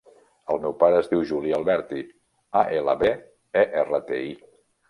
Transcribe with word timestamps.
El 0.53 0.61
meu 0.63 0.71
pare 0.83 0.97
es 1.01 1.09
diu 1.11 1.21
Juli 1.33 1.53
Alberti: 1.57 2.01
a, 2.33 2.65
ela, 2.81 2.99
be, 3.05 3.13
e, 3.63 3.67
erra, 3.85 4.05
te, 4.11 4.27
i. 4.33 4.35